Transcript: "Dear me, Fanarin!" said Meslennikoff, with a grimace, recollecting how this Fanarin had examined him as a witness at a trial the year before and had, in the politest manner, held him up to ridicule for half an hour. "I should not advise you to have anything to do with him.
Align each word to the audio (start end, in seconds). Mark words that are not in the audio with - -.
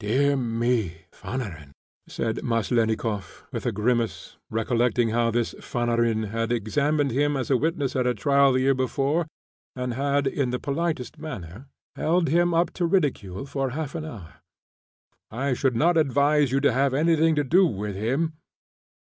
"Dear 0.00 0.34
me, 0.36 1.02
Fanarin!" 1.12 1.70
said 2.08 2.42
Meslennikoff, 2.42 3.44
with 3.52 3.64
a 3.64 3.70
grimace, 3.70 4.36
recollecting 4.50 5.10
how 5.10 5.30
this 5.30 5.54
Fanarin 5.60 6.30
had 6.30 6.50
examined 6.50 7.12
him 7.12 7.36
as 7.36 7.48
a 7.48 7.56
witness 7.56 7.94
at 7.94 8.04
a 8.04 8.12
trial 8.12 8.52
the 8.54 8.58
year 8.58 8.74
before 8.74 9.28
and 9.76 9.94
had, 9.94 10.26
in 10.26 10.50
the 10.50 10.58
politest 10.58 11.16
manner, 11.20 11.68
held 11.94 12.28
him 12.28 12.52
up 12.52 12.72
to 12.72 12.86
ridicule 12.86 13.46
for 13.46 13.70
half 13.70 13.94
an 13.94 14.04
hour. 14.04 14.42
"I 15.30 15.54
should 15.54 15.76
not 15.76 15.96
advise 15.96 16.50
you 16.50 16.58
to 16.62 16.72
have 16.72 16.92
anything 16.92 17.36
to 17.36 17.44
do 17.44 17.64
with 17.64 17.94
him. 17.94 18.32